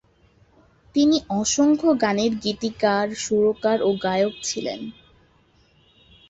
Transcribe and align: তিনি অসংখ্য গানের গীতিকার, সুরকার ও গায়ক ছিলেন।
তিনি 0.95 1.17
অসংখ্য 1.33 1.89
গানের 2.01 2.33
গীতিকার, 2.35 3.07
সুরকার 3.15 3.77
ও 3.81 3.89
গায়ক 4.03 4.33
ছিলেন। 4.43 4.79